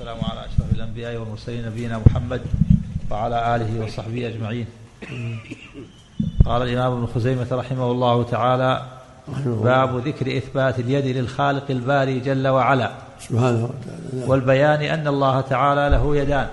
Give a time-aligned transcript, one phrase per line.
[0.00, 2.40] والسلام على أشرف الأنبياء والمرسلين نبينا محمد
[3.10, 4.66] وعلى آله وصحبه أجمعين.
[6.44, 8.86] قال الإمام ابن خزيمة رحمه الله تعالى
[9.46, 12.90] باب ذكر إثبات اليد للخالق الباري جل وعلا.
[13.20, 16.48] سبحانه وتعالى والبيان أن الله تعالى له يدان.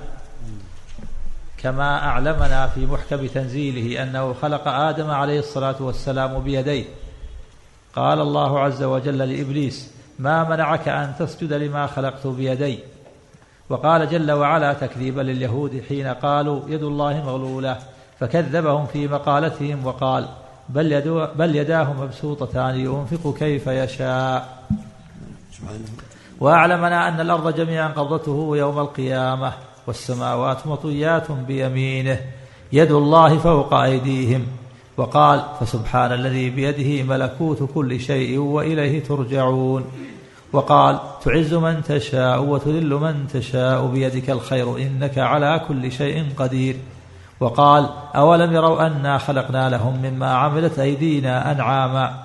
[1.57, 6.85] كما أعلمنا في محكم تنزيله أنه خلق آدم عليه الصلاة والسلام بيديه.
[7.95, 12.79] قال الله عز وجل لإبليس ما منعك أن تسجد لما خلقت بيدي؟
[13.69, 17.77] وقال جل وعلا تكذيبا لليهود حين قالوا يد الله مغلولة
[18.19, 20.27] فكذبهم في مقالتهم وقال
[20.69, 24.63] بل, يدو بل يداه مبسوطتان ينفق كيف يشاء.
[26.39, 29.53] وأعلمنا أن الأرض جميعا قبضته يوم القيامة
[29.87, 32.19] والسماوات مطويات بيمينه
[32.73, 34.47] يد الله فوق أيديهم.
[34.97, 39.85] وقال فسبحان الذي بيده ملكوت كل شيء وإليه ترجعون.
[40.53, 46.75] وقال تعز من تشاء وتذل من تشاء بيدك الخير إنك على كل شيء قدير.
[47.39, 52.23] وقال أولم يروا أنا خلقنا لهم مما عملت أيدينا أنعاما.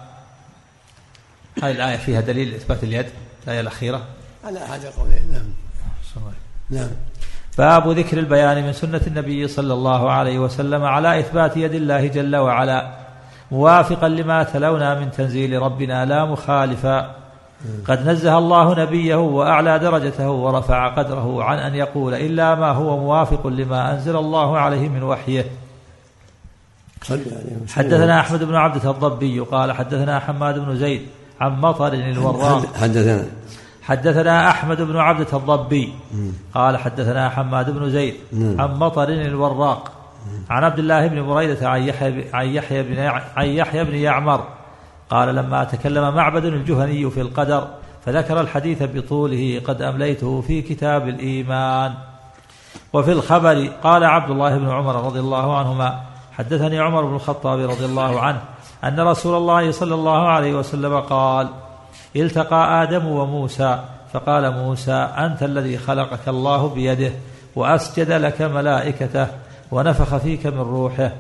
[1.63, 3.07] هذه الآية فيها دليل إثبات اليد
[3.45, 4.03] الآية الأخيرة.
[4.45, 5.53] على أحد قولين نعم.
[6.71, 6.91] نعم.
[7.59, 12.37] باب ذكر البيان من سنة النبي صلى الله عليه وسلم على إثبات يد الله جل
[12.37, 12.93] وعلا
[13.51, 17.22] موافقا لما تلونا من تنزيل ربنا لا مخالفا.
[17.89, 23.47] قد نزه الله نبيه وأعلى درجته ورفع قدره عن أن يقول إلا ما هو موافق
[23.47, 25.47] لما أنزل الله عليه من وحيه.
[27.69, 31.03] حدثنا أحمد بن عبدة الضبي قال حدثنا حماد بن زيد
[31.41, 33.25] عن مطر الوراق حدثنا.
[33.83, 35.93] حدثنا أحمد بن عبدة الضبي
[36.55, 38.15] قال حدثنا حماد بن زيد.
[38.33, 39.93] عن مطر الوراق
[40.51, 42.99] عن عبد الله بن بريدة عن يحيى عن يحيى بن
[43.37, 44.45] عن يحيى بن يعمر
[45.13, 47.69] قال لما تكلم معبد الجهني في القدر
[48.07, 51.95] فذكر الحديث بطوله قد أمليته في كتاب الإيمان.
[52.93, 56.01] وفي الخبر قال عبد الله بن عمر رضي الله عنهما
[56.33, 58.41] حدثني عمر بن الخطاب رضي الله عنه
[58.85, 61.49] أن رسول الله صلى الله عليه وسلم قال
[62.17, 63.79] التقى آدم وموسى
[64.13, 67.13] فقال موسى أنت الذي خلقك الله بيده
[67.57, 69.27] وأسجد لك ملائكته
[69.71, 71.13] ونفخ فيك من روحه.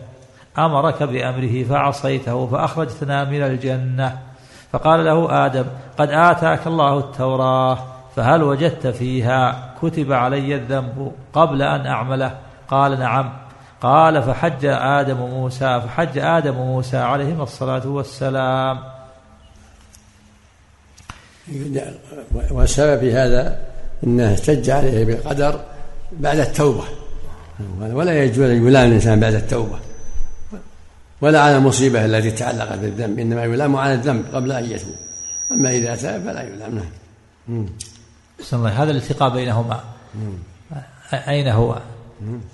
[0.58, 4.18] أمرك بأمره فعصيته فأخرجتنا من الجنة.
[4.72, 5.64] فقال له آدم
[5.98, 7.78] قد آتاك الله التوراة
[8.16, 12.38] فهل وجدت فيها؟ كتب علي الذنب قبل أن أعمله.
[12.68, 13.32] قال نعم.
[13.80, 18.78] قال فحج آدم موسى فحج آدم موسى عليهما الصلاة والسلام.
[22.50, 23.58] والسبب في هذا
[24.04, 25.60] إنه احتج عليه بالقدر
[26.12, 26.84] بعد التوبة.
[27.80, 29.78] ولا يجوز يلام الإنسان بعد التوبة.
[31.22, 34.94] ولا على المصيبه التي تعلقت بالذنب إنما يلام على الذنب قبل أن يتوب.
[35.52, 36.74] أما إذا تاب فلا يلام.
[37.48, 37.66] نعم.
[38.52, 38.82] الله.
[38.82, 39.80] هذا الالتقاء بينهما.
[41.12, 41.78] أين هو؟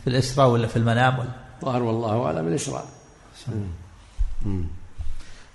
[0.04, 1.28] في الإسراء ولا في المنام؟ ولا
[1.64, 2.84] ظهر والله أعلم الإسراء.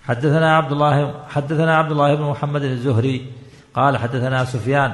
[0.03, 3.31] حدثنا عبد الله حدثنا عبد الله بن محمد الزهري.
[3.73, 4.93] قال حدثنا سفيان.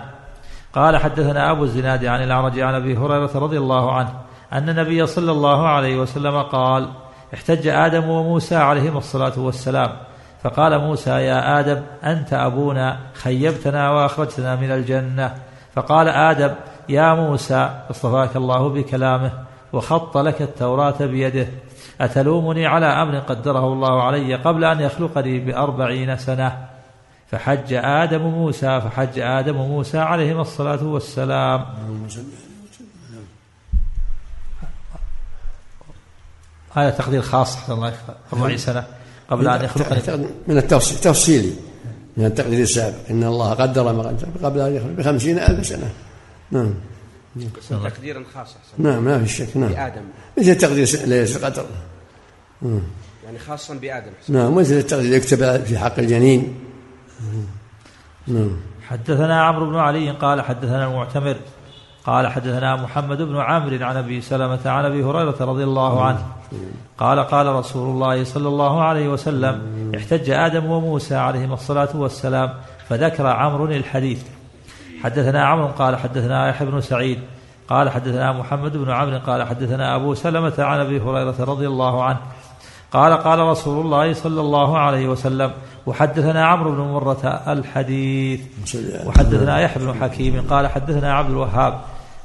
[0.74, 4.14] قال حدثنا أبو الزناد عن الأعرج عن أبي هريرة رضي الله عنه
[4.54, 6.90] أن النبي صلى الله عليه وسلم قال
[7.34, 9.90] احتج آدم وموسى عليهما الصلاة والسلام.
[10.44, 15.36] فقال موسى يا آدم أنت أبونا خيبتنا وأخرجتنا من الجنة.
[15.74, 16.56] فقال آدم
[16.90, 19.32] يا موسى اصطفاك الله بكلامه
[19.74, 21.48] وخط لك التوراة بيده.
[22.02, 26.66] أتلومني على أمر قدره الله علي قبل أن يخلقني بأربعين سنة؟
[27.28, 31.66] فحج آدم موسى فحج آدم موسى عليهما الصلاة والسلام.
[36.74, 37.94] هذا تقدير خاص حسن الله
[38.34, 38.84] أربعين سنة
[39.30, 41.54] قبل أن يخلقني من التفصيل تفصيلي.
[42.18, 42.96] من التقدير السابق.
[43.10, 45.92] إن الله قدر ما قدر قبل أن يخلق بخمسين ألف سنة.
[46.52, 46.74] نعم.
[47.70, 48.84] تقديرا خاصا أحسن.
[48.84, 49.58] نعم ما في شك.
[49.58, 49.70] نعم.
[49.70, 50.02] بآدم.
[50.38, 51.66] مثل تقدير ليله القدر
[53.26, 54.12] يعني خاصا بآدم.
[54.30, 56.56] نعم مثل التقدير يكتب في حق الجنين.
[58.28, 58.58] نعم.
[58.88, 61.38] حدثنا عمرو بن علي قال حدثنا المعتمر
[62.10, 66.26] قال حدثنا محمد بن عمرو عن أبي سلمة عن أبي هريرة رضي الله عنه.
[66.98, 69.62] قال قال رسول الله صلى الله عليه وسلم
[69.98, 72.50] احتج آدم وموسى عليهما الصلاة والسلام
[72.88, 74.24] فذكر عمرو الحديث.
[75.04, 77.20] حدثنا عمرو قال حدثنا يحيى بن سعيد
[77.70, 82.20] قال حدثنا محمد بن عمرو قال حدثنا أبو سلمة عن أبي هريرة رضي الله عنه.
[82.92, 85.52] قال قال رسول الله صلى الله عليه وسلم
[85.86, 88.42] وحدثنا عمرو بن مرة الحديث.
[89.06, 91.74] وحدثنا يحيى بن حكيم قال حدثنا عبد الوهاب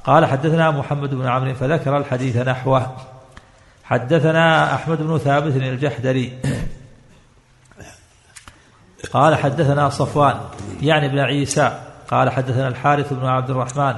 [0.04, 2.96] قال حدثنا محمد بن عمرو فذكر الحديث نحوه.
[3.84, 6.38] حدثنا أحمد بن ثابت الجحدري.
[9.12, 10.34] قال حدثنا صفوان
[10.82, 11.78] يعني ابن عيسى.
[12.10, 13.94] قال حدثنا الحارث بن عبد الرحمن.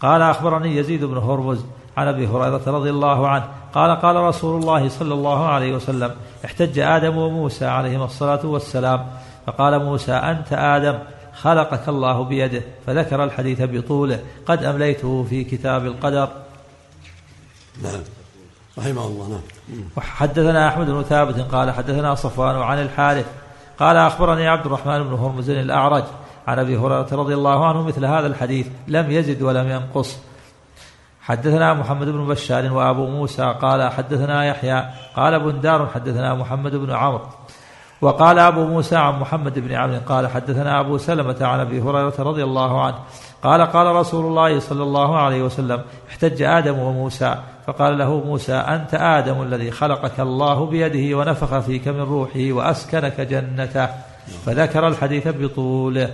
[0.00, 1.64] قال أخبرني يزيد بن هرمز
[1.96, 3.44] عن أبي هريرة رضي الله عنه.
[3.74, 6.10] قال قال رسول الله صلى الله عليه وسلم
[6.44, 9.06] احتج آدم وموسى عليهما الصلاة والسلام.
[9.46, 10.98] فقال موسى أنت آدم.
[11.34, 16.28] خلقك الله بيده فذكر الحديث بطوله قد أمليته في كتاب القدر.
[17.82, 18.00] نعم.
[18.78, 19.84] رحمه الله نعم.
[19.96, 23.26] وحدثنا أحمد بن ثابت قال حدثنا صفوان عن الحارث
[23.78, 26.04] قال أخبرني عبد الرحمن بن هرمز الأعرج
[26.46, 30.18] عن أبي هريرة رضي الله عنه مثل هذا الحديث لم يزد ولم ينقص.
[31.22, 34.84] حدثنا محمد بن بشار وأبو موسى قال حدثنا يحيى
[35.16, 37.26] قال بندار حدثنا محمد بن عمرو
[38.02, 42.44] وقال أبو موسى عن محمد بن عمرو قال حدثنا أبو سلمة عن أبي هريرة رضي
[42.44, 42.98] الله عنه
[43.42, 48.94] قال قال رسول الله صلى الله عليه وسلم احتج آدم وموسى فقال له موسى أنت
[48.94, 53.88] آدم الذي خلقك الله بيده ونفخ فيك من روحه وأسكنك جنته
[54.46, 56.10] فذكر الحديث بطوله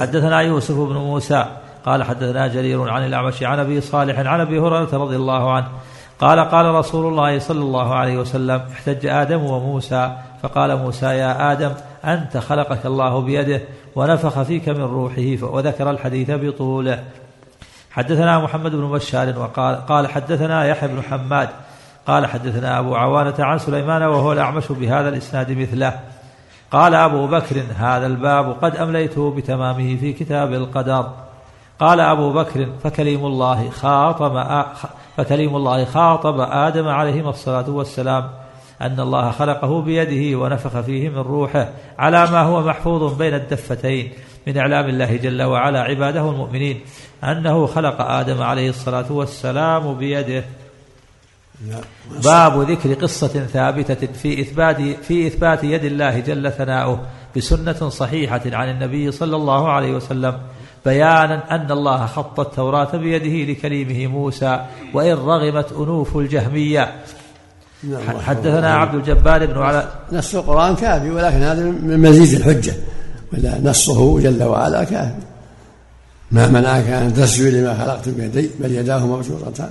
[0.00, 1.46] حدثنا يوسف بن موسى
[1.86, 5.68] قال حدثنا جرير عن الأعمش عن أبي صالح عن أبي هريرة رضي الله عنه
[6.20, 10.16] قال قال رسول الله صلى الله عليه وسلم احتج آدم وموسى.
[10.42, 11.72] فقال موسى يا آدم
[12.04, 13.60] أنت خلقك الله بيده
[13.96, 17.04] ونفخ فيك من روحه وذكر الحديث بطوله.
[17.90, 21.48] حدثنا محمد بن بشار وقال قال حدثنا يحيى بن حماد
[22.06, 26.00] قال حدثنا أبو عوانة عن سليمان وهو الأعمش بهذا الإسناد مثله.
[26.70, 31.10] قال أبو بكر هذا الباب قد أمليته بتمامه في كتاب القدر.
[31.80, 34.36] قال أبو بكر فكليم الله خاطب
[35.16, 38.30] فكليم الله خاطب آدم عليهما الصلاة والسلام
[38.82, 41.68] أن الله خلقه بيده ونفخ فيه من روحه
[41.98, 44.12] على ما هو محفوظ بين الدفتين
[44.46, 46.80] من إعلام الله جل وعلا عباده المؤمنين
[47.24, 50.44] أنه خلق آدم عليه الصلاة والسلام بيده.
[52.24, 57.00] باب ذكر قصة ثابتة في إثبات في إثبات يد الله جل ثناؤه
[57.36, 60.38] بسنة صحيحة عن النبي صلى الله عليه وسلم
[60.86, 66.94] بيانا أن الله خط التوراة بيده لكليمه موسى وإن رغمت أنوف الجهمية.
[67.82, 72.74] نعم، حدثنا عبد الجبار بن علاء نص القرآن كافي ولكن هذا من مزيد الحجة.
[73.32, 75.22] ولا نصه جل وعلا كافي.
[76.32, 79.70] ما منعك أن تسجد لما خلقت بيدي بل يداه مبسوطتان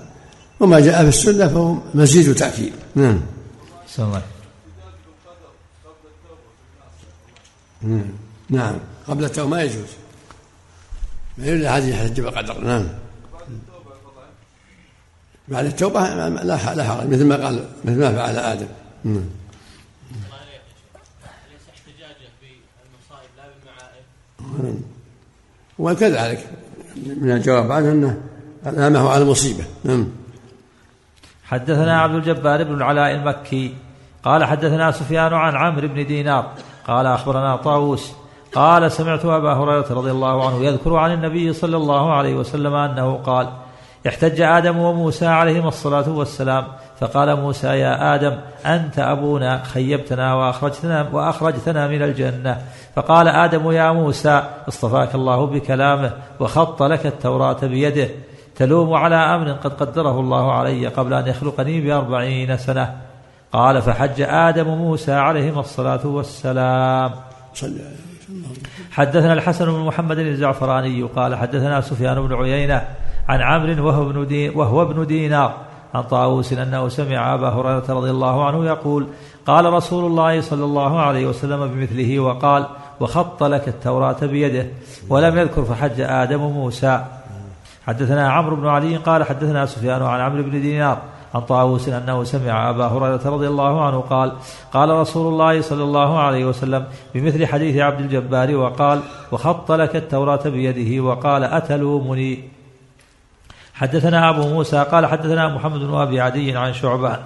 [0.59, 2.73] وما جاء في السنة فهو مزيد تأكيد.
[2.95, 3.19] نعم.
[8.49, 8.75] نعم.
[9.07, 10.04] قبل التوبة ما يجوز.
[11.37, 12.87] ما يريد أحد يحج بالقدر نعم.
[15.47, 18.67] بعد التوبة لا لا حرج مثل ما قال مثل ما فعل آدم.
[19.03, 19.25] نعم.
[25.79, 26.49] وكذلك
[26.95, 28.21] من الجواب عنه أنه
[28.67, 29.63] الامه على المصيبة.
[29.83, 30.07] نعم.
[31.43, 33.75] حدثنا عبد الجبار بن العلاء المكي
[34.23, 36.53] قال حدثنا سفيان عن عمرو بن دينار
[36.87, 38.11] قال أخبرنا طاووس
[38.55, 43.15] قال سمعت أبا هريرة رضي الله عنه يذكر عن النبي صلى الله عليه وسلم أنه
[43.15, 43.47] قال
[44.07, 46.63] احتج آدم وموسى عليهما الصلاة والسلام
[46.99, 52.61] فقال موسى يا آدم أنت أبونا خيبتنا واخرجتنا وأخرجتنا من الجنة.
[52.95, 58.09] فقال آدم يا موسى اصطفاك الله بكلامه وخط لك التوراة بيده
[58.55, 62.95] تلوم على أمر قد قدره الله علي قبل أن يخلقني بأربعين سنة.
[63.53, 67.11] قال فحج آدم موسى عليهما الصلاة والسلام.
[68.91, 72.87] حدثنا الحسن بن محمد الزعفراني قال حدثنا سفيان بن عيينة
[73.29, 75.57] عن عمرو وهو ابن وهو ابن دينار
[75.93, 79.07] عن طاووس أنه سمع أبا هريرة رضي الله عنه يقول
[79.45, 82.65] قال رسول الله صلى الله عليه وسلم بمثله وقال
[82.99, 84.67] وخط لك التوراة بيده
[85.09, 87.05] ولم يذكر فحج آدم موسى
[87.87, 91.01] حدثنا عمرو بن علي قال حدثنا سفيان عن عمرو بن دينار
[91.35, 94.31] عن طاووس أنه سمع أبا هريرة رضي الله عنه قال
[94.73, 98.99] قال رسول الله صلى الله عليه وسلم بمثل حديث عبد الجبار وقال
[99.31, 102.43] وخط لك التوراة بيده وقال أتلومني؟
[103.73, 107.17] حدثنا أبو موسى قال حدثنا محمد بن أبي عدي عن شعبة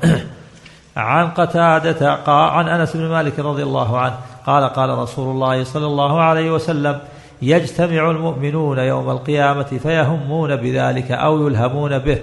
[0.97, 6.21] عن قتادة عن أنس بن مالك رضي الله عنه قال قال رسول الله صلى الله
[6.21, 6.99] عليه وسلم
[7.41, 12.19] يجتمع المؤمنون يوم القيامة فيهمون بذلك أو يلهمون به.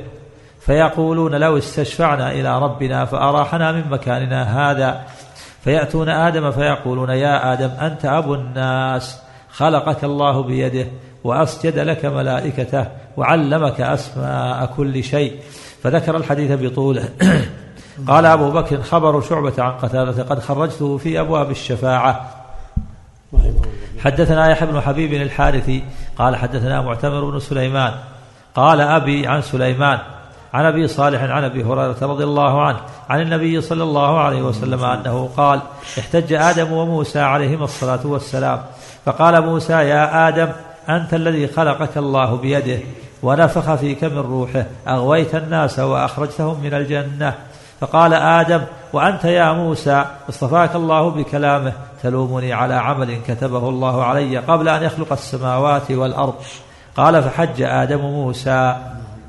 [0.66, 5.02] فيقولون لو استشفعنا إلى ربنا فأراحنا من مكاننا هذا.
[5.64, 9.20] فيأتون آدم فيقولون يا آدم أنت أبو الناس
[9.50, 10.86] خلقك الله بيده
[11.24, 15.40] وأسجد لك ملائكته وعلمك أسماء كل شيء.
[15.82, 17.08] فذكر الحديث بطوله.
[18.08, 22.30] قال أبو بكر خبر شعبة عن قتادة قد خرجته في أبواب الشفاعة.
[24.04, 25.84] حدثنا يحيى بن حبيب الحارثي
[26.18, 27.92] قال حدثنا معتمر بن سليمان
[28.54, 29.98] قال أبي عن سليمان
[30.54, 34.84] عن أبي صالح عن أبي هريرة رضي الله عنه عن النبي صلى الله عليه وسلم
[34.84, 35.60] أنه قال
[35.98, 38.60] احتج آدم وموسى عليهما الصلاة والسلام
[39.04, 40.48] فقال موسى يا آدم
[40.88, 42.78] أنت الذي خلقك الله بيده
[43.22, 47.34] ونفخ فيك من روحه أغويت الناس وأخرجتهم من الجنة.
[47.80, 48.60] فقال آدم
[48.92, 51.72] وأنت يا موسى اصطفاك الله بكلامه
[52.02, 56.34] تلومني على عمل كتبه الله علي قبل أن يخلق السماوات والأرض.
[56.96, 58.76] قال فحج آدم موسى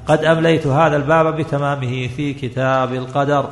[0.08, 3.50] قد أمليت هذا الباب بتمامه في كتاب القدر.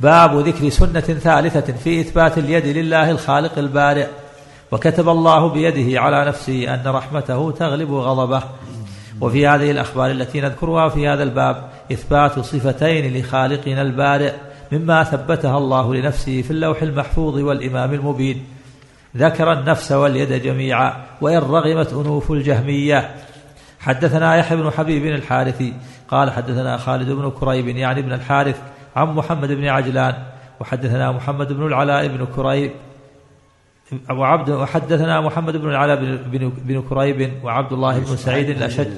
[0.00, 4.06] باب ذكر سنة ثالثة في إثبات اليد لله الخالق البارئ
[4.72, 8.42] وكتب الله بيده على نفسه أن رحمته تغلب غضبه.
[9.20, 14.32] وفي هذه الأخبار التي نذكرها في هذا الباب إثبات صفتين لخالقنا البارئ
[14.72, 18.46] مما ثبتها الله لنفسه في اللوح المحفوظ والإمام المبين.
[19.16, 23.14] ذكر النفس واليد جميعا وإن رغمت أنوف الجهمية.
[23.80, 25.74] حدثنا يحيى بن حبيب الحارثي
[26.08, 28.60] قال حدثنا خالد بن كريب يعني ابن الحارث
[28.96, 30.14] عن محمد بن عجلان.
[30.60, 32.72] وحدثنا محمد بن العلاء بن كريب
[34.10, 38.88] وعبد وحدثنا محمد بن العلاء بن, بن كريب وعبد الله بن سعيد الأشج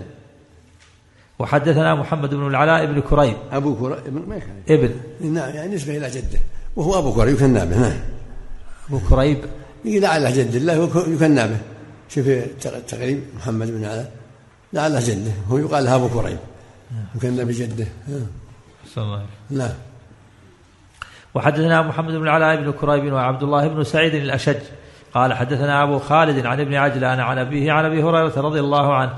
[1.39, 3.37] وحدثنا محمد بن العلاء بن كريب.
[3.53, 4.91] أبو كريب ما ابن.
[5.21, 6.39] نعم يعني نسبة إلى جده
[6.77, 7.93] وهو أبو كريب به نعم.
[8.89, 9.39] أبو كريب.
[9.85, 11.59] لعله جد الله يكنى به.
[12.09, 12.27] شوف
[12.67, 14.13] التقريب محمد بن العلاء
[14.73, 16.39] لعله جده هو يقال له أبو كريب.
[17.15, 17.87] يكنى بجدة.
[18.99, 19.71] الله نعم.
[21.35, 24.63] وحدثنا محمد بن العلاء بن كريب وعبد الله بن سعيد الأشج.
[25.15, 29.15] قال حدثنا أبو خالد عن ابن عجلان عن أبيه عن أبي هريرة رضي الله عنه.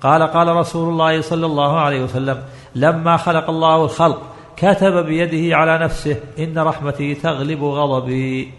[0.00, 2.42] قال قال رسول الله صلى الله عليه وسلم
[2.74, 4.22] لما خلق الله الخلق
[4.56, 8.52] كتب بيده على نفسه إن رحمتي تغلب غضبي.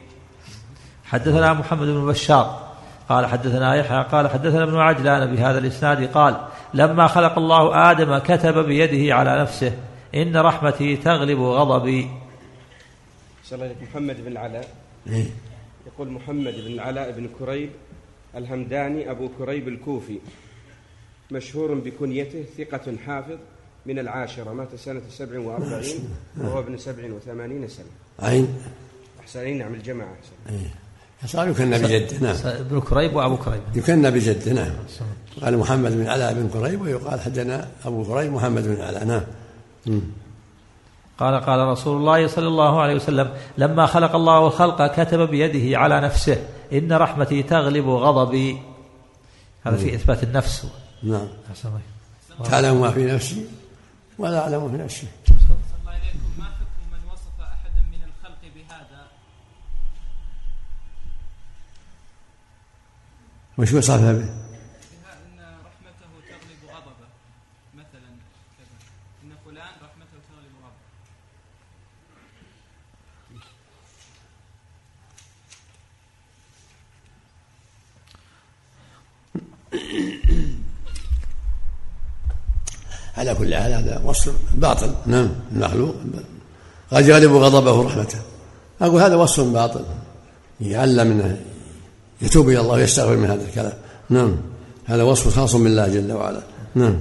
[1.11, 2.71] حدثنا محمد بن بشار
[3.09, 8.57] قال حدثنا يحيى قال حدثنا ابن عجلان بهذا الإسناد قال لما خلق الله آدم كتب
[8.57, 9.77] بيده على نفسه
[10.15, 12.09] إن رحمتي تغلب غضبي.
[13.43, 14.67] صلى الله محمد بن العلاء
[15.07, 15.25] إيه.
[15.87, 17.69] يقول محمد بن العلاء بن كريب
[18.35, 20.19] الهمداني أبو كريب الكوفي
[21.31, 23.37] مشهور بكنيته ثقة حافظ
[23.85, 26.09] من العاشرة مات سنة سبع وأربعين
[26.41, 27.85] وهو ابن سبع وثمانين سنة.
[28.19, 28.47] عين
[29.19, 30.55] أحسن نعم الجماعة أحسن.
[30.55, 30.80] إيه.
[31.23, 32.35] يكنى بجده نعم.
[32.45, 33.61] ابن كريب وأبو كريب.
[33.75, 34.71] يكنى بجده نعم.
[35.41, 39.23] قال محمد بن علاء بن كريب ويقال حدنا أبو كريب محمد بن علاء نعم.
[41.19, 46.01] قال قال رسول الله صلى الله عليه وسلم لما خلق الله الخلق كتب بيده على
[46.01, 46.37] نفسه
[46.73, 48.61] إن رحمتي تغلب غضبي.
[49.63, 50.67] هذا في إثبات النفس.
[51.03, 51.27] نعم.
[52.43, 53.45] تعلم ما في نفسي
[54.17, 55.07] ولا أعلم في نفسي.
[63.57, 64.29] وش وصفها به؟
[83.17, 84.95] على كل حال هذا وصف باطل.
[85.05, 85.29] نعم.
[85.51, 85.95] المخلوق
[86.91, 88.19] قد يغلب غضبه رحمته.
[88.81, 89.85] أقول هذا وصف باطل.
[90.61, 91.50] يعلم منه.
[92.21, 93.73] يتوب إلى الله ويستغفر من هذا الكلام.
[94.09, 94.35] نعم.
[94.85, 96.41] هذا وصف خاص بالله جل وعلا.
[96.75, 96.95] نعم.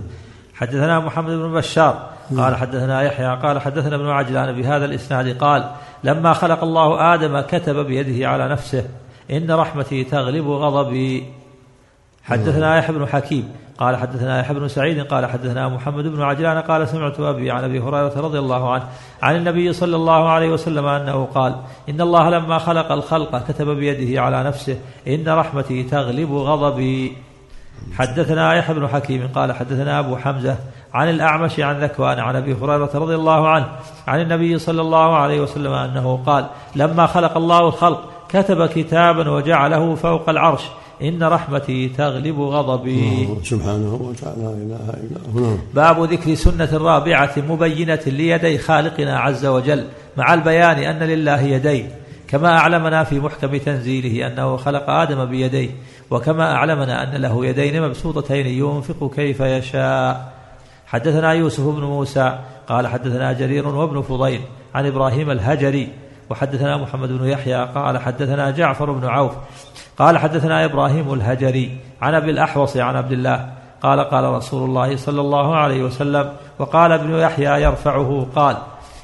[0.55, 5.71] حدثنا محمد بن بشار قال حدثنا يحيى قال حدثنا ابن عجلان بهذا الإسناد قال
[6.05, 8.85] لما خلق الله آدم كتب بيده على نفسه
[9.31, 11.40] إن رحمتي تغلب غضبي.
[12.25, 13.49] حدثنا يحيى بن حكيم
[13.79, 17.81] قال حدثنا يحيى بن سعيد قال حدثنا محمد بن عجلان قال سمعت أبي عن أبي
[17.81, 18.85] هريرة رضي الله عنه
[19.23, 21.55] عن النبي صلى الله عليه وسلم أنه قال
[21.89, 27.17] إن الله لما خلق الخلق كتب بيده على نفسه إن رحمتي تغلب غضبي.
[27.99, 30.57] حدثنا يحيى بن حكيم قال حدثنا أبو حمزة
[30.95, 33.69] عن الأعمش عن ذكوان عن أبي هريرة رضي الله عنه
[34.09, 36.47] عن النبي صلى الله عليه وسلم أنه قال
[36.77, 40.63] لما خلق الله الخلق كتب كتابا وجعله فوق العرش
[41.03, 43.29] إن رحمتي تغلب غضبي.
[43.45, 45.57] سبحانه وتعالى لا إله إلا هو.
[45.75, 49.85] باب ذكر سنة رابعة مبينة ليدي خالقنا عز وجل
[50.17, 51.91] مع البيان أن لله يدين
[52.29, 55.71] كما أعلمنا في محكم تنزيله أنه خلق آدم بيديه
[56.11, 60.33] وكما أعلمنا أن له يدين مبسوطتين ينفق كيف يشاء.
[60.87, 62.39] حدثنا يوسف بن موسى
[62.69, 64.41] قال حدثنا جرير وابن فضيل
[64.75, 65.89] عن إبراهيم الهجري
[66.31, 69.33] وحدثنا محمد بن يحيى قال حدثنا جعفر بن عوف
[69.99, 75.21] قال حدثنا إبراهيم الهجري عن أبي الأحوص عن عبد الله قال قال رسول الله صلى
[75.21, 78.57] الله عليه وسلم وقال ابن يحيى يرفعه قال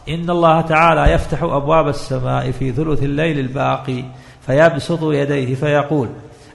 [0.09, 4.05] إن الله تعالى يفتح أبواب السماء في ثلث الليل الباقي
[4.47, 6.09] فيبسط يديه فيقول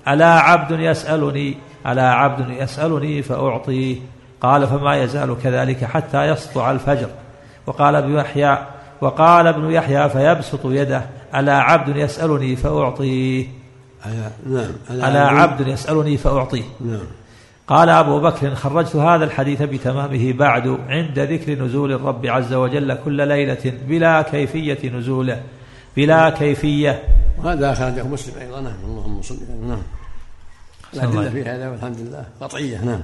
[0.07, 3.97] ألا عبد يسألني؟ ألا عبد يسألني فأعطيه.
[4.41, 7.09] قال فما يزال كذلك حتى يسطع الفجر.
[7.67, 8.57] وقال ابن يحيى
[9.01, 11.05] وقال ابن يحيى فيبسط يده
[11.35, 13.47] ألا عبد يسألني فأعطيه؟
[14.05, 14.71] على نعم
[15.03, 15.67] على عبد.
[15.67, 16.63] يسألني فأعطيه.
[16.81, 16.99] نعم.
[17.67, 23.27] قال أبو بكر خرجت هذا الحديث بتمامه بعد عند ذكر نزول الرب عز وجل كل
[23.27, 25.41] ليلة بلا كيفية نزوله
[25.97, 27.03] بلا كيفية.
[27.43, 29.81] وهذا أخرجه مسلم أيضا نعم اللهم صل نعم
[30.93, 33.01] الأدلة في هذا والحمد لله قطعية نعم.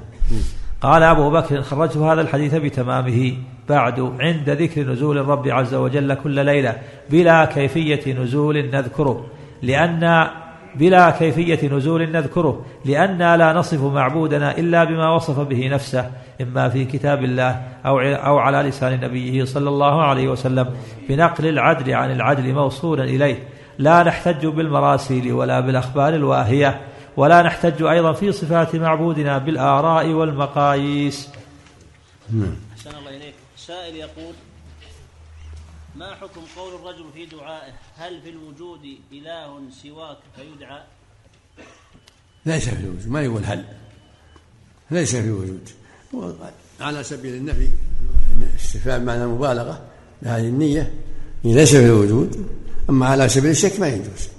[0.82, 3.34] قال أبو بكر خرجت هذا الحديث بتمامه
[3.70, 6.76] بعد عند ذكر نزول الرب عز وجل كل ليلة
[7.10, 9.26] بلا كيفية نزول نذكره.
[9.62, 10.28] لأن
[10.76, 12.66] بلا كيفية نزول نذكره.
[12.86, 18.38] لأننا لا نصف معبودنا إلا بما وصف به نفسه إما في كتاب الله أو أو
[18.38, 20.68] على لسان نبيه صلى الله عليه وسلم.
[21.10, 23.44] بنقل العدل عن العدل موصولا إليه.
[23.78, 26.80] لا نحتج بالمراسيل ولا بالأخبار الواهية.
[27.18, 31.30] ولا نحتج أيضا في صفات معبودنا بالآراء والمقاييس.
[32.74, 33.34] أحسن الله إليك.
[33.58, 34.34] سائل يقول
[35.96, 38.80] ما حكم قول الرجل في دعائه؟ هل في الوجود
[39.12, 40.82] إله سواك فيدعى؟
[42.46, 43.10] ليس في الوجود.
[43.10, 43.66] ما يقول هل.
[44.92, 45.70] ليس في وجود
[46.16, 46.34] هو
[46.82, 47.70] على سبيل النفي
[48.56, 49.82] استفهام معنى المبالغة
[50.22, 50.94] بهذه النية
[51.44, 52.50] ليس في الوجود.
[52.90, 54.30] أما على سبيل الشك ما يجوز.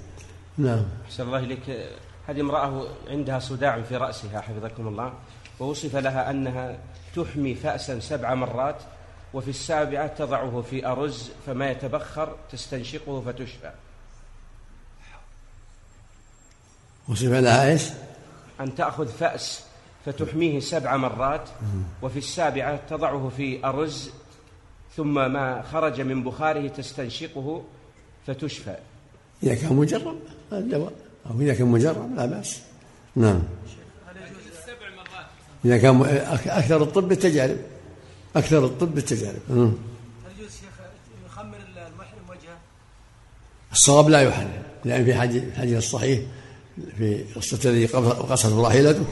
[0.57, 0.83] نعم.
[1.05, 1.89] أحسن الله إليك.
[2.29, 5.13] هذه امرأة عندها صداع في رأسها حفظكم الله.
[5.59, 6.77] ووصف لها أنها
[7.15, 8.75] تحمي فأسا سبع مرات
[9.33, 13.71] وفي السابعة تضعه في أرز فما يتبخر تستنشقه فتشفى.
[17.07, 17.89] وصف لها إيش؟
[18.59, 19.63] أن تأخذ فأس
[20.05, 21.49] فتحميه سبع مرات
[22.01, 24.11] وفي السابعة تضعه في أرز
[24.95, 27.63] ثم ما خرج من بخاره تستنشقه
[28.27, 28.75] فتشفى.
[29.43, 30.19] إذا كان مجرب
[30.51, 32.59] هذا الدواء أو إذا كان مجرب لا بأس.
[33.15, 33.43] نعم.
[35.65, 36.01] إذا كان
[36.47, 37.57] أكثر الطب بالتجارب.
[38.35, 39.39] أكثر الطب بالتجارب.
[39.49, 39.73] هل
[40.37, 40.75] يجوز شيخ
[41.27, 42.57] يخمر المحرم وجهه؟
[43.71, 44.51] الصواب لا يحرم
[44.85, 46.19] لأن في حديث الحديث الصحيح
[46.97, 49.05] في قصة الذي قصت راحلته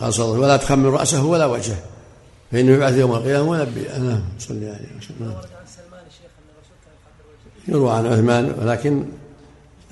[0.00, 1.82] قال صلى الله عليه وسلم ولا تخمر رأسه ولا وجهه
[2.52, 5.16] فإنه يبعث يوم القيامة ولبي نعم صلى عليه وسلم.
[5.20, 5.34] نعم.
[7.68, 9.04] يروى عن عثمان ولكن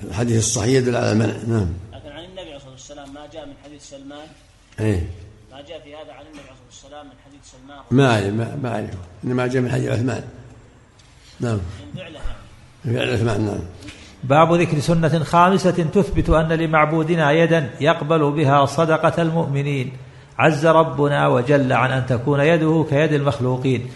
[0.09, 1.33] الحديث الصحيح يدل على المنع.
[1.47, 1.67] نعم.
[1.93, 4.27] لكن عن النبي عليه الصلاة والسلام ما جاء من حديث سلمان؟
[4.79, 5.09] إيه.
[5.51, 8.57] ما جاء في هذا عن النبي عليه الصلاة والسلام من حديث سلمان؟ ما أعرف ما
[8.63, 8.89] ما أعرف
[9.23, 10.23] إنما جاء من حديث عثمان.
[11.39, 11.53] نعم.
[11.53, 11.61] من
[11.95, 12.19] فعله
[12.85, 13.59] يعني فعل عثمان نعم.
[14.23, 19.97] باب ذكر سنة خامسة تثبت أن لمعبودنا يدا يقبل بها صدقة المؤمنين.
[20.37, 23.89] عز ربنا وجل عن أن تكون يده كيد المخلوقين.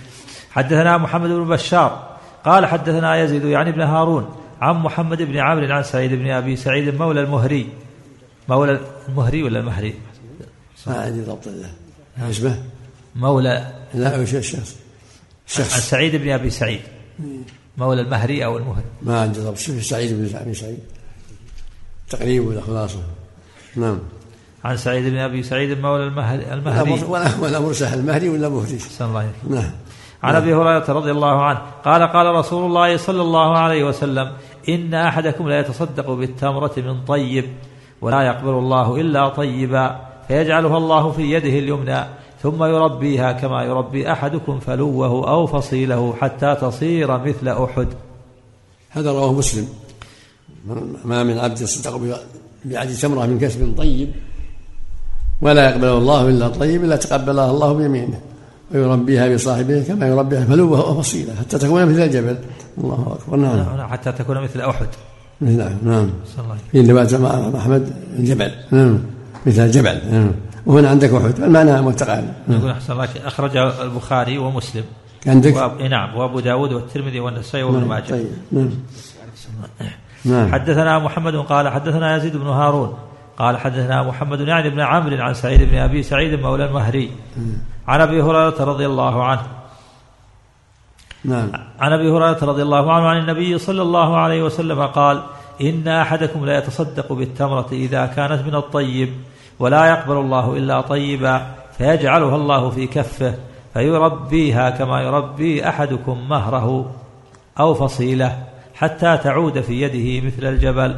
[0.51, 5.83] حدثنا محمد بن بشار قال حدثنا يزيد يعني ابن هارون عن محمد بن عمرو عن
[5.83, 7.69] سعيد بن أبي سعيد مولى المهري.
[8.49, 9.93] مولى المهري ولا المهري؟
[10.87, 12.63] ما عندي ضبط له اسمه
[13.15, 16.81] مولى لا وش الشخص عن شخص سعيد بن أبي سعيد.
[17.77, 18.85] مولى المهري أو المهري.
[19.01, 19.57] ما عندي ضبط.
[19.57, 20.79] شوف سعيد بن ابي سعيد.
[22.09, 23.03] تقريب ولا خلاصه
[23.75, 23.99] نعم.
[24.63, 27.03] عن سعيد بن أبي سعيد مولى المهري, المهري.
[27.03, 29.71] ولا ولا مرسل المهدي ولا مهدي صلى الله عليه وسلم نعم.
[30.23, 34.33] عن أبي هريرة رضي الله عنه قال قال رسول الله صلى الله عليه وسلم
[34.69, 37.45] إن أحدكم لا يتصدق بالتمرة من طيب
[38.01, 42.05] ولا يقبل الله إلا طيبا فيجعلها الله في يده اليمنى
[42.41, 47.87] ثم يربيها كما يربي أحدكم فلوه أو فصيله حتى تصير مثل أحد.
[48.89, 49.67] هذا رواه مسلم.
[51.05, 52.21] ما من عبد يصدق
[52.65, 54.11] بعد تمرة من كسب طيب
[55.41, 58.21] ولا يقبل الله إلا طيب إلا تقبلها الله بيمينه.
[58.73, 62.37] ويربيها بصاحبه كما يربيها فلوه وفصيله حتى تكون مثل الجبل.
[62.77, 63.87] الله أكبر نعم.
[63.87, 64.87] حتى تكون مثل أحد.
[65.41, 65.77] نعم.
[65.83, 66.09] نعم
[66.71, 68.99] في مع أحمد الجبل نعم.
[69.45, 70.31] مثل الجبل نعم.
[70.65, 72.59] وهنا عندك أحد المعنى متقارب نعم.
[72.59, 74.83] يقول أحسن الله اخرجه البخاري ومسلم.
[75.27, 75.81] عندك؟ وأب...
[75.81, 76.15] نعم.
[76.15, 78.09] وأبو داود والترمذي والنسائي وابن نعم ماجه.
[78.09, 78.69] طيب نعم.
[80.25, 80.51] نعم.
[80.51, 82.93] حدثنا محمد قال حدثنا يزيد بن هارون.
[83.37, 87.11] قال حدثنا محمد يعني بن عمرو عن سعيد بن أبي سعيد مولى المهري.
[87.89, 89.47] عن أبي هريرة رضي الله عنه.
[91.25, 91.51] نعم.
[91.79, 95.23] عن أبي هريرة رضي الله عنه عن النبي صلى الله عليه وسلم قال
[95.61, 99.13] إن أحدكم لا يتصدق بالتمرة إذا كانت من الطيب
[99.59, 101.47] ولا يقبل الله إلا طيبا
[101.77, 103.35] فيجعلها الله في كفه
[103.73, 106.91] فيربيها كما يربي أحدكم مهره
[107.59, 108.43] أو فصيله
[108.75, 110.95] حتى تعود في يده مثل الجبل.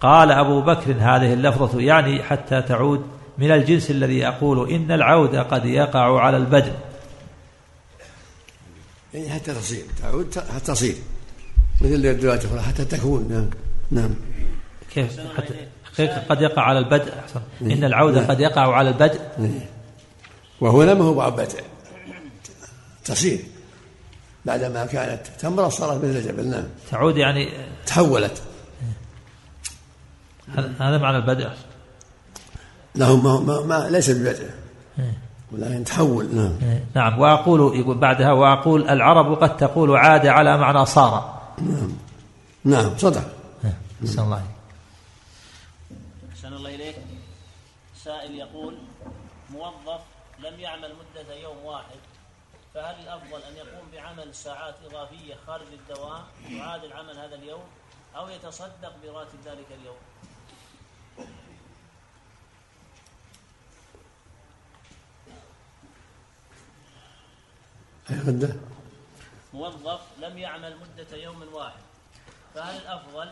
[0.00, 3.06] قال أبو بكر هذه اللفظة يعني حتى تعود
[3.38, 6.74] من الجنس الذي أقول إن العود قد يقع على البدن.
[9.14, 10.94] يعني حتى تصير تعود حتى تصير.
[11.80, 13.50] مثل الاخرى حتى تكون نعم
[13.90, 14.14] نعم.
[14.94, 15.20] كيف؟
[15.94, 19.20] حتى قد يقع على البدء؟ أحسن إن العودة قد يقع على البدء.
[20.60, 21.64] وهنا ما هو بعد بدء.
[23.04, 23.38] تصير.
[24.44, 26.64] بعدما كانت تمرة صارت مثل الجبل نعم.
[26.90, 27.48] تعود يعني
[27.86, 28.42] تحولت.
[30.54, 31.50] هذا هذا معنى البدء؟
[32.94, 34.50] له ما, ما, ما ليس ببدء
[35.52, 36.80] ولكن تحول نعم.
[36.94, 37.18] نعم.
[37.18, 41.42] وأقول يقول بعدها وأقول العرب قد تقول عاد على معنى صار.
[42.64, 42.98] نعم.
[42.98, 43.24] صدق.
[44.04, 44.46] أحسن الله عليك.
[46.32, 46.96] أحسن الله إليك.
[48.04, 48.74] سائل يقول
[49.50, 50.00] موظف
[50.38, 51.98] لم يعمل مدة يوم واحد
[52.74, 57.62] فهل الأفضل أن يقوم بعمل ساعات إضافية خارج الدوام يعادل عمل هذا اليوم
[58.16, 59.96] أو يتصدق براتب ذلك اليوم؟
[68.10, 68.54] أي غدة
[69.54, 71.80] موظف لم يعمل مدة يوم واحد.
[72.54, 73.28] فهل الأفضل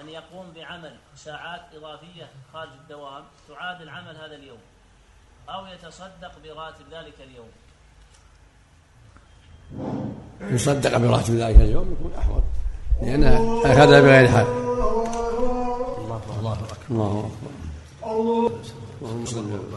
[0.00, 4.58] أن يقوم بعمل ساعات إضافية خارج الدوام تعادل عمل هذا اليوم
[5.48, 7.48] أو يتصدق براتب ذلك اليوم؟
[10.40, 12.42] يصدق براتب ذلك اليوم يكون أحوط
[13.02, 14.46] لأنه أخذها بغير حق
[15.98, 16.34] الله أكبر.
[16.40, 17.50] الله أكبر.
[19.02, 19.76] اللهم صل وسلم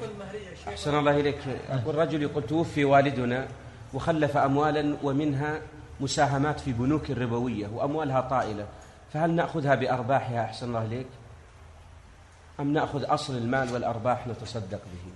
[0.67, 1.37] أحسن الله إليك
[1.69, 3.47] يقول رجل يقول توفي والدنا
[3.93, 5.61] وخلف أموالا ومنها
[5.99, 8.67] مساهمات في بنوك ربوية وأموالها طائلة
[9.13, 11.07] فهل نأخذها بأرباحها أحسن الله إليك
[12.59, 15.11] أم نأخذ أصل المال والأرباح نتصدق به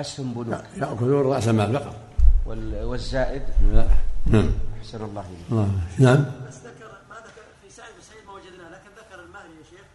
[0.00, 2.13] أسهم بنوك يأكلون رأس المال فقط
[2.46, 3.42] والزائد.
[3.72, 3.86] لا.
[4.26, 4.50] نعم.
[4.80, 5.60] أحسن الله إليك.
[6.00, 6.24] نعم.
[6.48, 9.86] بس ذكر ما ذكر في سعيد وسعيد ما وجدناه لكن ذكر المهري يا شيخ.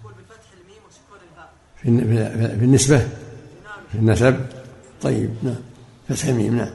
[0.00, 1.48] يقول بفتح الميم وسكون الهاء.
[1.76, 2.98] في الن- في- في النسبة.
[3.92, 4.46] في النسب.
[5.02, 5.54] طيب نعم.
[6.08, 6.70] فتح الميم نعم.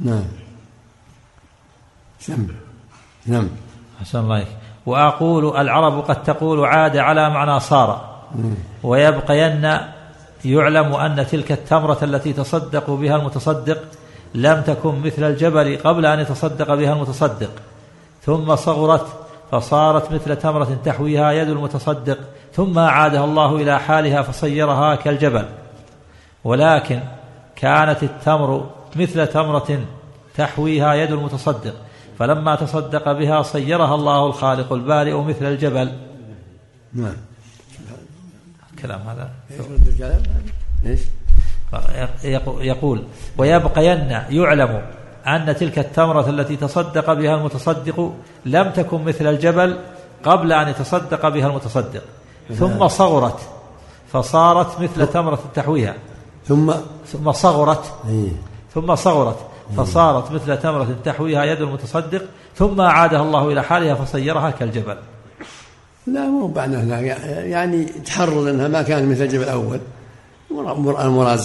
[0.00, 0.24] نعم.
[2.20, 2.46] سم.
[3.26, 3.48] نعم.
[4.00, 4.48] أحسن الله عليك.
[4.86, 8.16] وأقول العرب قد تقول عاد على معنى صار.
[8.82, 9.78] ويبقين
[10.44, 13.82] يعلم أن تلك التمرة التي تصدق بها المتصدق
[14.34, 17.50] لم تكن مثل الجبل قبل أن يتصدق بها المتصدق.
[18.22, 19.06] ثم صغرت
[19.52, 22.18] فصارت مثل تمرة تحويها يد المتصدق
[22.52, 25.44] ثم أعادها الله إلى حالها فصيرها كالجبل.
[26.44, 27.00] ولكن
[27.56, 29.80] كانت التمر مثل تمرة
[30.36, 31.74] تحويها يد المتصدق
[32.18, 35.92] فلما تصدق بها صيرها الله الخالق البارئ مثل الجبل.
[36.94, 37.16] نعم.
[38.72, 39.30] الكلام هذا.
[40.86, 41.00] إيش؟
[42.24, 43.02] يق- يقول
[43.38, 44.82] ويبقين يعلم
[45.26, 48.12] أن تلك التمرة التي تصدق بها المتصدق
[48.44, 49.78] لم تكن مثل الجبل
[50.24, 52.02] قبل أن يتصدق بها المتصدق.
[52.54, 53.38] ثم صغرت
[54.12, 55.94] فصارت مثل تمرة تحويها
[56.44, 56.72] ثم؟
[57.06, 58.28] ثم صغرت إيه.
[58.74, 59.38] ثم صغرت
[59.76, 62.22] فصارت مثل تمرة تحويها يد المتصدق
[62.56, 64.96] ثم أعادها الله إلى حالها فصيرها كالجبل.
[66.06, 69.80] لا مو هناك يعني تحرر انها ما كانت مثل الجبل الأول.
[70.50, 71.40] مر- المراد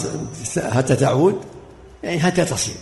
[0.71, 1.35] حتى تعود
[2.03, 2.75] يعني حتى تصير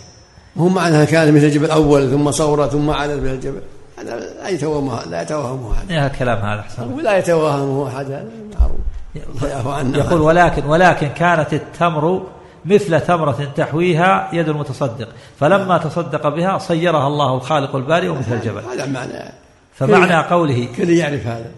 [0.56, 3.60] مو معناها كانت مثل الجبل الأول ثم صورت ثم عادت مثل الجبل.
[3.98, 5.90] هذا لا يتوهمه لا يتوهمه أحد.
[5.90, 6.92] يا الكلام هذا أحسن.
[6.92, 8.26] ولا يتوهمه أحد هذا
[8.60, 9.96] معروف.
[9.96, 12.26] يقول ولكن ولكن كانت التمر
[12.64, 15.08] مثل تمرة تحويها يد المتصدق.
[15.40, 18.62] فلما تصدق بها صيرها الله الخالق البارئ مثل الجبل.
[18.72, 19.32] هذا معنى
[19.74, 21.50] فمعنى قوله كل يعرف هذا.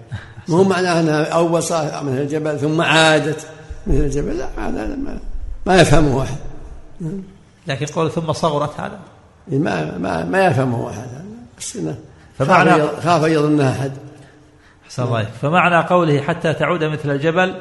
[0.48, 3.46] مو معناه أنها أول صار مثل الجبل ثم عادت.
[3.86, 4.38] مثل الجبل.
[4.38, 5.18] لا هذا ما,
[5.66, 6.36] ما يفهمه أحد.
[7.66, 8.98] لكن قول ثم صغرت هذا.
[9.48, 11.08] ما ما ما يفهمه أحد.
[11.58, 11.78] بس
[12.38, 13.92] فمعنى- خاف خاف يظنها أحد.
[14.86, 15.26] أحسن الله.
[15.42, 17.54] فمعنى قوله حتى تعود مثل الجبل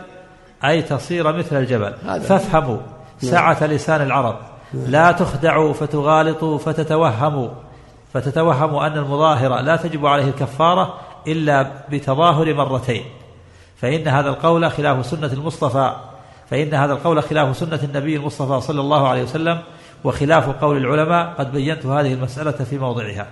[0.66, 1.94] أي تصير مثل الجبل.
[2.06, 2.20] هذا.
[2.20, 2.78] فافهموا.
[3.22, 4.40] سعة لسان العرب.
[4.74, 7.50] لا تخدعوا فتغالطوا فتتوهموا.
[8.14, 10.94] فتتوهموا أن المظاهر لا تجب عليه الكفارة
[11.28, 13.04] إلا بتظاهر مرتين.
[13.78, 15.96] فإن هذا القول خلاف سنة المصطفى.
[16.52, 19.62] فإن هذا القول خلاف سنة النبي المصطفى صلى الله عليه وسلم
[20.04, 23.28] وخلاف قول العلماء قد بينت هذه المسألة في موضعها.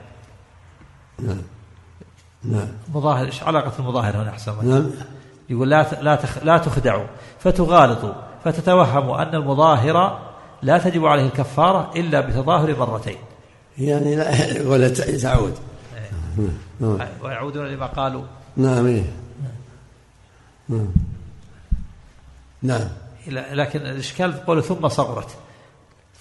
[2.44, 2.68] نعم.
[2.94, 4.92] مظاهر إيش علاقة المظاهر هنا أحسن الله نعم.
[5.50, 7.06] يقول لا لا تخ لا تخدعوا
[7.40, 10.20] فتغالطوا فتتوهموا أن المظاهر
[10.62, 13.18] لا تجب عليه الكفارة إلا بتظاهر مرتين.
[13.78, 14.28] يعني لا
[14.68, 15.58] ولا تعود.
[16.80, 16.98] نعم.
[17.22, 18.24] ويعودون لما قالوا.
[18.58, 19.04] نعم إيه.
[20.70, 20.88] نعم.
[22.62, 22.88] نعم.
[23.28, 25.28] لكن الإشكال في قوله ثم صغرت.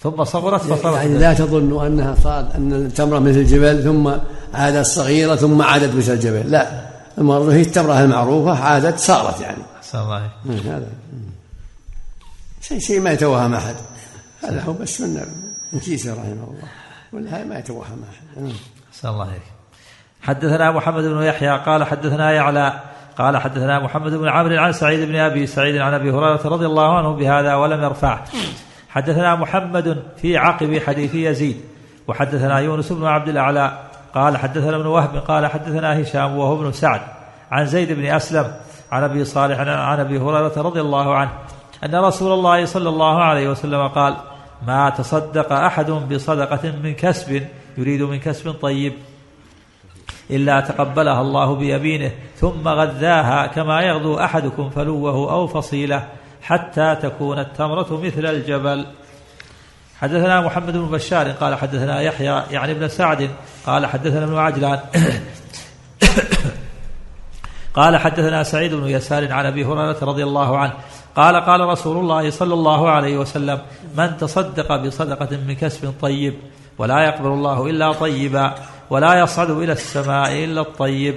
[0.01, 4.11] ثم صغرت فصارت يعني لا تظنوا أنها صارت أن التمرة مثل الجبل ثم
[4.53, 6.89] عادت صغيرة ثم عادت مثل الجبل لا.
[7.17, 9.63] المرة هي التمرة المعروفة عادت صارت يعني.
[9.77, 10.29] أحسن الله.
[10.45, 10.87] مم، هذا.
[12.61, 13.75] شيء شيء ما يتوهم أحد.
[14.43, 15.25] هذا هو بس سنه
[15.73, 16.67] نسيسه رحمه الله.
[17.13, 18.41] ولا ما يتوهم أحد.
[18.43, 18.51] مم.
[18.93, 19.41] أحسن الله عليك.
[20.21, 22.79] حدثنا محمد بن يحيى قال حدثنا يعلى
[23.19, 26.97] قال حدثنا محمد بن عمرو عن سعيد بن أبي سعيد عن أبي هريرة رضي الله
[26.97, 28.23] عنه بهذا ولم يرفعه.
[28.89, 31.61] حدثنا محمد في عقب حديث يزيد.
[32.07, 33.79] وحدثنا يونس بن عبد الأعلى
[34.15, 37.01] قال حدثنا ابن وهب قال حدثنا هشام وهو ابن سعد
[37.51, 38.51] عن زيد بن أسلم
[38.91, 41.31] عن أبي صالح عن أبي هريرة رضي الله عنه
[41.83, 44.15] أن رسول الله صلى الله عليه وسلم قال
[44.67, 48.93] ما تصدق أحد بصدقة من كسب يريد من كسب طيب.
[50.31, 56.07] إلا تقبلها الله بيمينه ثم غذاها كما يغدو أحدكم فلوه أو فصيلة
[56.41, 58.85] حتى تكون التمرة مثل الجبل.
[59.99, 63.29] حدثنا محمد بن بشار قال حدثنا يحيى يعني ابن سعد
[63.65, 64.79] قال حدثنا ابن عجلان.
[67.73, 70.73] قال حدثنا سعيد بن يسار عن أبي هريرة رضي الله عنه
[71.15, 73.59] قال قال رسول الله صلى الله عليه وسلم
[73.97, 76.33] من تصدق بصدقة من كسب طيب
[76.77, 78.55] ولا يقبل الله إلا طيبا.
[78.89, 81.15] ولا يصعد إلى السماء إلا الطيب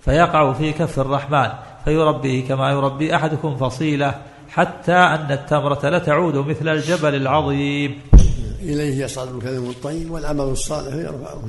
[0.00, 1.48] فيقع في كف الرحمن
[1.84, 4.14] فيربيه كما يربي أحدكم فصيلة
[4.48, 8.00] حتى أن التمرة لتعود مثل الجبل العظيم.
[8.62, 11.42] إليه يصعد الكلم الطيب والعمل الصالح يرفعه.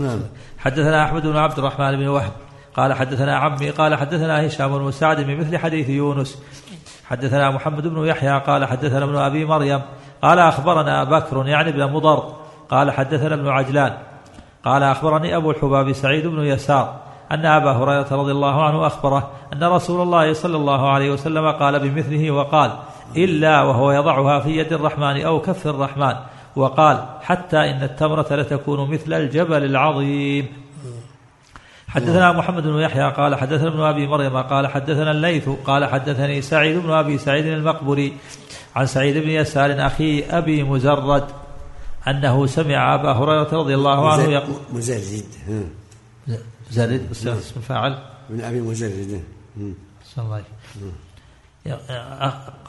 [0.00, 0.20] نعم.
[0.58, 2.32] حدثنا أحمد بن عبد الرحمن بن وهب
[2.76, 6.38] قال حدثنا عمي قال حدثنا هشام بن سعد بمثل حديث يونس.
[7.04, 9.82] حدثنا محمد بن يحيى قال حدثنا ابن أبي مريم
[10.22, 12.36] قال أخبرنا بكر يعني ابن مضر
[12.70, 13.96] قال حدثنا ابن عجلان.
[14.66, 16.94] قال أخبرني أبو الحباب سعيد بن يسار
[17.32, 21.78] أن أبا هريرة رضي الله عنه أخبره أن رسول الله صلى الله عليه وسلم قال
[21.78, 22.70] بمثله وقال
[23.16, 26.14] إلا وهو يضعها في يد الرحمن أو كف الرحمن
[26.56, 30.48] وقال حتى إن التمرة لتكون مثل الجبل العظيم.
[31.88, 36.76] حدثنا محمد بن يحيى قال حدثنا ابن أبي مريم قال حدثنا الليث قال حدثني سعيد
[36.78, 38.16] بن أبي سعيد المقبري
[38.76, 41.24] عن سعيد بن يسار أخي أبي مزرد.
[42.08, 45.62] أنه سمع أبا هريرة رضي الله عنه يقول مزرد ها.
[46.70, 47.98] زرد اسم الفاعل
[48.30, 49.20] من أبي مزرد
[50.18, 50.44] الله عليه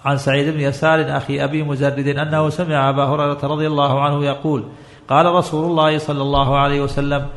[0.06, 4.64] عن سعيد بن يسار أخي أبي مزرد أنه سمع أبا هريرة رضي الله عنه يقول
[5.10, 7.28] قال رسول الله صلى الله عليه وسلم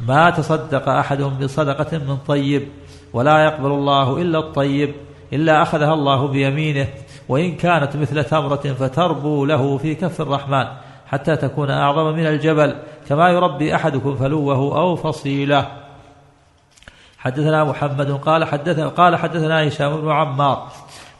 [0.00, 2.68] ما تصدق أحد بصدقة من طيب
[3.12, 4.94] ولا يقبل الله إلا الطيب
[5.32, 6.88] إلا أخذها الله بيمينه
[7.28, 10.66] وإن كانت مثل تمرة فتربو له في كف الرحمن.
[11.06, 12.76] حتى تكون أعظم من الجبل.
[13.08, 15.66] كما يربي أحدكم فلوه أو فصيلة.
[17.18, 20.68] حدثنا محمد قال حدثنا قال حدثنا هشام بن عمار.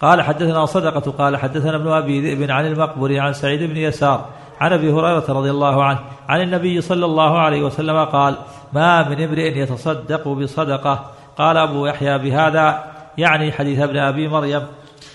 [0.00, 4.24] قال حدثنا صدقة قال حدثنا ابن أبي ذئب عن المقبري عن سعيد بن يسار
[4.60, 8.36] عن أبي هريرة رضي الله عنه عن النبي صلى الله عليه وسلم قال
[8.72, 11.10] ما من امرئ يتصدق بصدقة.
[11.38, 12.84] قال أبو يحيى بهذا
[13.18, 14.62] يعني حديث ابن أبي مريم.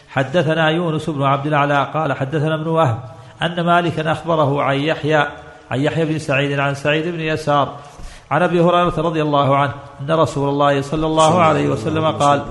[0.10, 3.00] حدثنا يونس بن عبد الاعلى قال حدثنا ابن وهب
[3.42, 5.28] أن مالكا أخبره عن يحيى
[5.72, 7.76] عن يحيى بن سعيد عن سعيد بن يسار
[8.32, 12.44] عن أبي هريرة رضي الله عنه أن رسول الله صلى الله عليه وسلم قال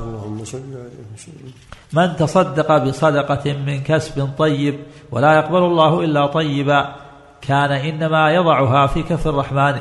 [1.92, 6.94] من تصدق بصدقة من كسب طيب ولا يقبل الله إلا طيبا
[7.40, 9.80] كان إنما يضعها في كف الرحمن.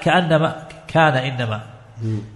[0.00, 0.56] كأنما
[0.88, 1.60] كان إنما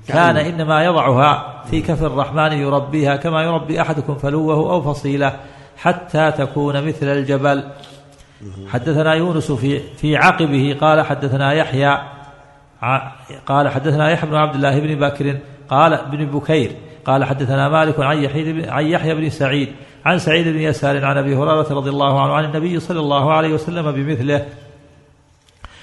[0.08, 5.36] كان إنما يضعها في كف الرحمن يربيها كما يربي أحدكم فلوه أو فصيلة.
[5.78, 7.64] حتى تكون مثل الجبل.
[8.68, 11.98] حدثنا يونس في في عقبه قال حدثنا يحيى
[13.46, 15.38] قال حدثنا يحيى بن عبد الله بن بكر
[15.68, 16.70] قال ابن بكير
[17.04, 19.68] قال حدثنا مالك عن يحيى عن يحيى بن سعيد
[20.04, 23.52] عن سعيد بن يسار عن أبي هريرة رضي الله عنه عن النبي صلى الله عليه
[23.54, 24.46] وسلم بمثله.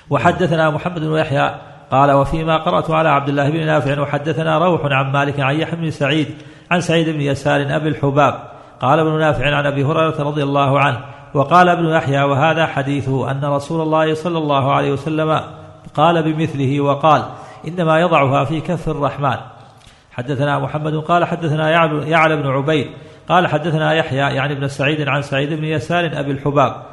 [0.09, 1.55] وحدثنا محمد بن يحيى
[1.91, 5.91] قال وفيما قرأت على عبد الله بن نافع وحدثنا روح عن مالك عن يحيى بن
[5.91, 6.27] سعيد
[6.71, 8.54] عن سعيد بن يسار أبي الحباب.
[8.81, 10.99] قال ابن نافع عن أبي هريرة رضي الله عنه
[11.33, 15.41] وقال ابن يحيى وهذا حديثه أن رسول الله صلى الله عليه وسلم
[15.95, 17.23] قال بمثله وقال
[17.67, 19.37] إنما يضعها في كف الرحمن.
[20.11, 21.69] حدثنا محمد قال حدثنا
[22.07, 22.87] يعلى بن عبيد
[23.29, 26.83] قال حدثنا يحيى يعني ابن سعيد عن سعيد بن يسار أبي الحباب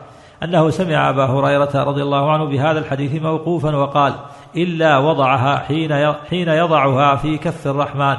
[0.42, 4.14] أنه سمع أبا هريرة رضي الله عنه بهذا الحديث موقوفا وقال
[4.56, 8.16] إلا وضعها حين حين يضعها في كف الرحمن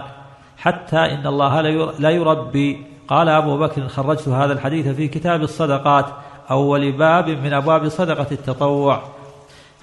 [0.57, 1.61] حتى إن الله
[1.99, 6.05] لا يربي قال أبو بكر خرجت هذا الحديث في كتاب الصدقات
[6.51, 9.01] أول باب من أبواب صدقة التطوع.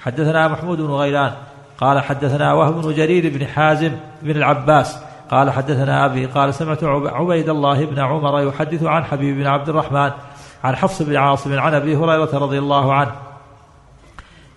[0.00, 1.32] حدثنا محمود بن غيلان
[1.78, 4.98] قال حدثنا وهب بن جرير بن حازم بن العباس
[5.30, 9.68] قال حدثنا أبي قال سمعت عب- عبيد الله بن عمر يحدث عن حبيب بن عبد
[9.68, 10.10] الرحمن
[10.64, 13.12] عن حفص بن عاصم عن أبي هريرة رضي الله عنه.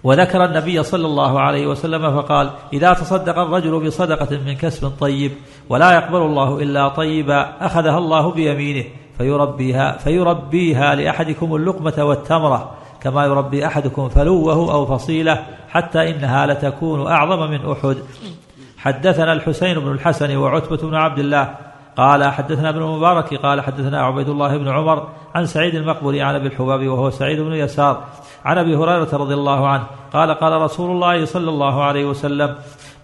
[0.03, 5.31] وذكر النبي صلى الله عليه وسلم فقال إذا تصدق الرجل بصدقة من كسب طيب
[5.69, 8.85] ولا يقبل الله إلا طيبا أخذها الله بيمينه
[9.17, 17.51] فيربيها فيربيها لأحدكم اللقمة والتمرة كما يربي أحدكم فلوه أو فصيلة حتى إنها لتكون أعظم
[17.51, 17.97] من أحد.
[18.77, 21.55] حدثنا الحسين بن الحسن وعتبة بن عبد الله
[21.97, 26.47] قال حدثنا ابن المبارك قال حدثنا عبيد الله بن عمر عن سعيد المقبري عن أبي
[26.47, 28.03] الحباب وهو سعيد بن يسار
[28.45, 32.55] عن أبي هريرة رضي الله عنه قال قال رسول الله صلى الله عليه وسلم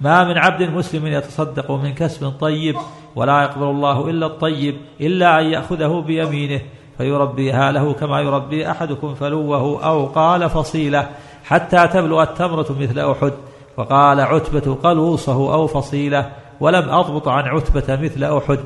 [0.02, 2.76] ما من عبد مسلم يتصدق من كسب طيب
[3.16, 6.62] ولا يقبل الله إلا الطيب إلا أن يأخذه بيمينه
[6.98, 11.10] فيربيها له كما يربي أحدكم فلوه أو قال فصيلة
[11.44, 13.34] حتى تبلغ التمرة مثل أحد
[13.78, 18.60] وقال عتبة قلوصه أو فصيلة ولم أضبط عن عتبة مثل أحد.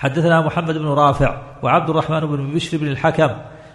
[0.00, 3.28] حدثنا محمد بن رافع وعبد الرحمن بن بشر بن الحكم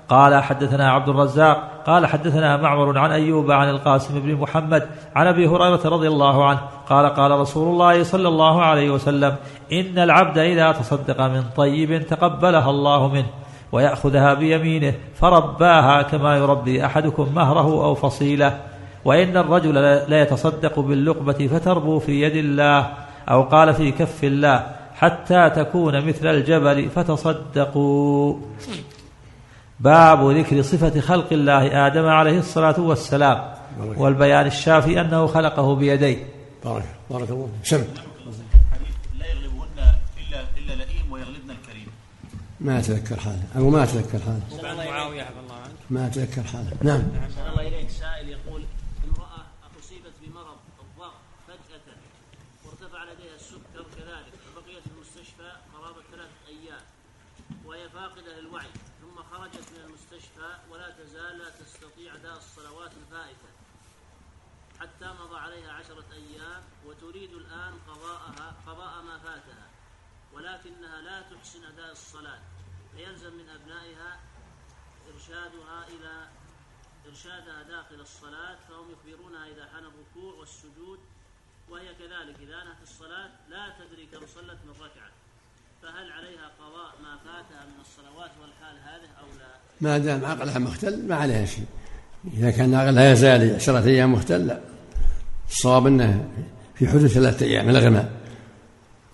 [0.10, 5.48] قال حدثنا عبد الرزاق قال حدثنا معمر عن أيوب عن القاسم بن محمد عن أبي
[5.48, 6.60] هريرة رضي الله عنه
[6.90, 9.36] قال قال رسول الله صلى الله عليه وسلم
[9.72, 13.28] إن العبد إذا تصدق من طيب تقبلها الله منه
[13.72, 18.60] ويأخذها بيمينه فرباها كما يربي أحدكم مهره أو فصيله
[19.06, 19.74] وإن الرجل
[20.08, 22.88] لا يتصدق باللقبه فتربو في يد الله
[23.30, 28.40] أو قال في كف الله حتى تكون مثل الجبل فتصدقوا.
[29.80, 33.54] باب ذكر صفة خلق الله آدم عليه الصلاة والسلام.
[33.78, 36.30] والبيان الشافي أنه خلقه بيديه.
[36.64, 36.96] بارك.
[37.10, 37.50] بارك الله.
[37.64, 37.84] سم
[39.20, 39.80] لا يغلبهن
[40.18, 41.88] الا إلا لئيم ويغلبن الكريم.
[42.60, 43.44] ما أتذكر حاله.
[43.56, 44.86] أو ما أتذكر حاله.
[44.92, 46.72] معاوية حفظ الله عنك ما أتذكر حاله.
[46.82, 47.04] نعم.
[47.24, 47.90] أحسن الله إليك.
[47.90, 48.62] سائل يقول
[49.08, 49.42] امرأة
[49.80, 51.88] أصيبت بمرض الضغط فجأة
[52.66, 56.86] وارتفع لديها السكر كذلك وبقيت في المستشفى قرابة ثلاثة أيام
[57.66, 63.50] وهي فاقدة للوعي ثم خرجت من المستشفى ولا تزال لا تستطيع أداء الصلوات الفائتة
[64.80, 69.68] حتى مضى عليها عشرة أيام وتريد الآن قضاءها قضاء ما فاتها
[70.34, 70.98] ولكنها
[71.56, 72.40] لا تحسن أداء الصلاة
[72.96, 74.12] فيلزم من أبنائها
[75.14, 76.14] إرشادها إلى
[77.10, 81.00] إرشادها داخل الصلاة فهم يخبرونها إذا حان الركوع والسجود
[81.70, 85.12] وهي كذلك إذا أنهت الصلاة لا تدري كم صلت من ركعة.
[85.82, 91.08] فهل عليها قضاء ما فاتها من الصلوات والحال هذه أو لا؟ ما دام عقلها مختل
[91.08, 91.66] ما عليها شيء.
[92.34, 94.62] إذا كان عقلها يزال عشرة أيام مختل لا.
[95.50, 96.32] الصواب أنه
[96.76, 98.06] في حدود ثلاثة أيام الغنى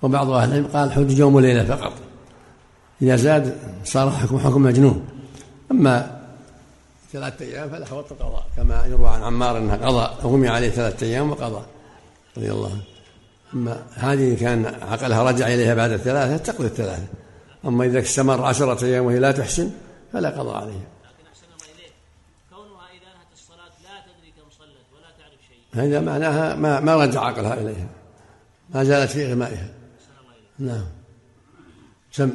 [0.01, 2.11] وبعض أهل العلم قال حدود يوم وليلة فقط.
[3.02, 5.08] إذا زاد صار حكم حكم مجنون.
[5.72, 6.22] أما
[7.12, 11.32] ثلاثة أيام فلا حوط القضاء كما يروى عن عمار أنه قضى أغمي عليه ثلاثة أيام
[11.32, 11.66] وقضى
[12.38, 12.84] رضي الله عنه.
[13.54, 17.08] أما هذه كان عقلها رجع إليها بعد الثلاثة تقضي الثلاثة.
[17.66, 19.72] أما إذا استمر عشرة أيام وهي لا تحسن
[20.14, 20.92] فلا قضاء عليها.
[25.74, 27.88] هذا معناها ما, ما رجع عقلها إليها
[28.74, 29.70] ما زالت في إغمائها
[30.60, 30.86] نعم.
[32.12, 32.32] سم.